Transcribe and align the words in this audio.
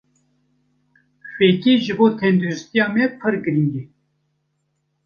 Fêkî 1.35 1.73
ji 1.83 1.93
bo 1.97 2.07
tendirustiya 2.19 2.85
me 2.93 3.05
pir 3.19 3.35
girîng 3.43 3.73
e. 3.81 3.83